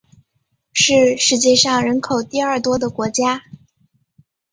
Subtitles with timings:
[0.73, 3.43] 是世界上人口第二多的国家。